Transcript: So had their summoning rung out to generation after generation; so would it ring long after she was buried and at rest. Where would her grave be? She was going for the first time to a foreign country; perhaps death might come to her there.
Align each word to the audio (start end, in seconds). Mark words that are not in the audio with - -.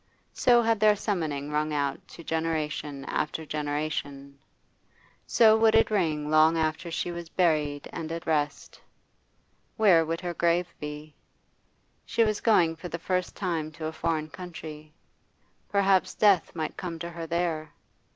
So 0.33 0.63
had 0.63 0.79
their 0.79 0.95
summoning 0.95 1.51
rung 1.51 1.71
out 1.71 2.07
to 2.07 2.23
generation 2.23 3.05
after 3.05 3.45
generation; 3.45 4.39
so 5.27 5.55
would 5.55 5.75
it 5.75 5.91
ring 5.91 6.31
long 6.31 6.57
after 6.57 6.89
she 6.89 7.11
was 7.11 7.29
buried 7.29 7.87
and 7.93 8.11
at 8.11 8.25
rest. 8.25 8.81
Where 9.77 10.03
would 10.03 10.21
her 10.21 10.33
grave 10.33 10.73
be? 10.79 11.13
She 12.03 12.23
was 12.23 12.41
going 12.41 12.77
for 12.77 12.87
the 12.87 12.97
first 12.97 13.35
time 13.35 13.71
to 13.73 13.85
a 13.85 13.91
foreign 13.93 14.31
country; 14.31 14.91
perhaps 15.69 16.15
death 16.15 16.55
might 16.55 16.77
come 16.77 16.97
to 16.97 17.11
her 17.11 17.27
there. 17.27 17.69